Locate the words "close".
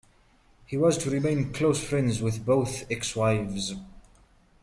1.53-1.79